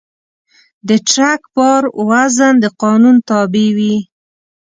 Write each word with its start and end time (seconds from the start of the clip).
د 0.87 0.89
ټرک 1.09 1.41
بار 1.55 1.83
وزن 2.09 2.53
د 2.63 2.65
قانون 2.81 3.15
تابع 3.29 3.67
وي. 3.77 3.97